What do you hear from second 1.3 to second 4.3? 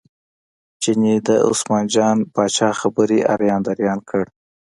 عثمان جان پاچا خبرې اریان دریان کړ.